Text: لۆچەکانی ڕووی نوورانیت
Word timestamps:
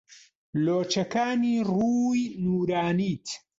لۆچەکانی 0.63 1.55
ڕووی 1.71 2.21
نوورانیت 2.43 3.25